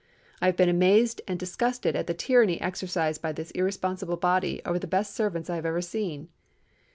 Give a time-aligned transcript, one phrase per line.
[0.41, 4.79] I have been amazed and disgusted at the tyranny exercised by this irresponsible body over
[4.79, 6.29] the best servants I have ever seen.